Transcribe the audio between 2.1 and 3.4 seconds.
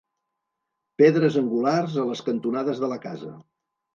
les cantonades de la casa.